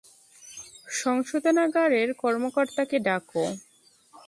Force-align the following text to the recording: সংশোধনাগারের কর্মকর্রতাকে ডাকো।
সংশোধনাগারের 0.93 2.09
কর্মকর্রতাকে 2.13 2.97
ডাকো। 2.99 3.43